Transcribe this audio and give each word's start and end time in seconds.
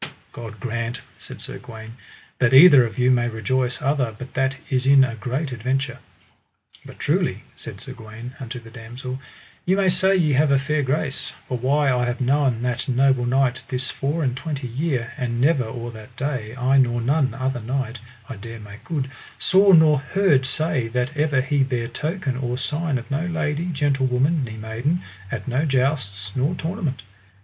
God 0.31 0.59
grant, 0.59 1.03
said 1.19 1.41
Sir 1.41 1.59
Gawaine, 1.59 1.95
that 2.39 2.55
either 2.55 2.83
of 2.87 2.97
you 2.97 3.11
may 3.11 3.29
rejoice 3.29 3.79
other, 3.83 4.15
but 4.17 4.33
that 4.33 4.57
is 4.67 4.87
in 4.87 5.03
a 5.03 5.13
great 5.13 5.51
adventure. 5.51 5.99
But 6.83 6.97
truly, 6.97 7.43
said 7.55 7.79
Sir 7.79 7.93
Gawaine 7.93 8.33
unto 8.39 8.59
the 8.59 8.71
damosel, 8.71 9.19
ye 9.63 9.75
may 9.75 9.89
say 9.89 10.15
ye 10.15 10.33
have 10.33 10.49
a 10.49 10.57
fair 10.57 10.81
grace, 10.81 11.33
for 11.47 11.55
why 11.55 11.93
I 11.95 12.05
have 12.07 12.19
known 12.19 12.63
that 12.63 12.87
noble 12.87 13.27
knight 13.27 13.61
this 13.67 13.91
four 13.91 14.23
and 14.23 14.35
twenty 14.35 14.67
year, 14.67 15.13
and 15.17 15.39
never 15.39 15.65
or 15.65 15.91
that 15.91 16.15
day, 16.15 16.55
I 16.55 16.79
nor 16.79 16.99
none 16.99 17.35
other 17.35 17.61
knight, 17.61 17.99
I 18.27 18.37
dare 18.37 18.59
make 18.59 18.83
good, 18.83 19.11
saw 19.37 19.71
nor 19.71 19.99
heard 19.99 20.47
say 20.47 20.87
that 20.87 21.15
ever 21.15 21.41
he 21.41 21.61
bare 21.63 21.87
token 21.87 22.35
or 22.37 22.57
sign 22.57 22.97
of 22.97 23.11
no 23.11 23.27
lady, 23.27 23.67
gentlewoman, 23.67 24.43
ne 24.45 24.57
maiden, 24.57 25.03
at 25.31 25.47
no 25.47 25.63
jousts 25.63 26.31
nor 26.35 26.55
tournament. 26.55 27.03